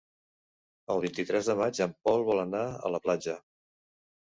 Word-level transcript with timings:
El 0.93 1.03
vint-i-tres 1.03 1.51
de 1.53 1.57
maig 1.61 1.85
en 1.89 1.95
Pol 2.09 2.29
vol 2.33 2.45
anar 2.49 2.67
a 2.91 2.95
la 2.97 3.05
platja. 3.09 3.41